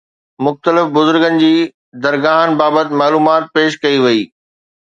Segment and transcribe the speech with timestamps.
[0.45, 1.51] مختلف بزرگن جي
[2.03, 4.21] درگاهن بابت معلومات پيش ڪئي وئي